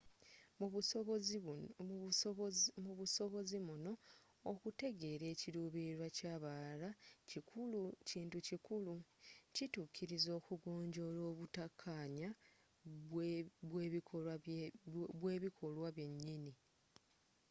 mu 2.87 2.93
busobozi 3.15 3.57
muno 3.67 3.91
okutegeera 4.51 5.25
ekiruubilirwa 5.33 6.07
kyabalala 6.17 6.89
kintu 8.09 8.37
kikulu 8.47 8.95
kitukkiriza 9.55 10.29
okugonjola 10.39 11.21
obuttakkanya 11.31 12.29
bwebikolwa 15.29 15.87
byennyini 15.95 16.51